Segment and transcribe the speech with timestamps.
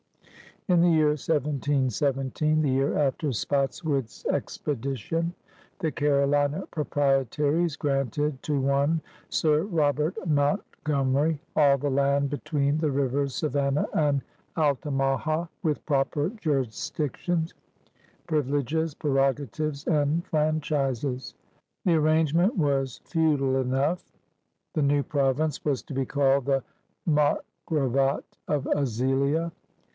[0.67, 5.33] In the year 1717— the year after Spotswood's Expedition—
[5.79, 12.89] the Carolina Proprietaries granted to one Sir Robert Mountgomery all the land be tween the
[12.89, 14.23] rivers Savannah and
[14.55, 17.53] Altamaha, "with proper jurisdictions,
[18.27, 21.35] privil^es, prerogatives, and franchises.
[21.85, 24.09] The arrangement was feudal enough.
[24.73, 26.63] The new province was to be called the
[27.05, 29.51] Margravate of Azilia.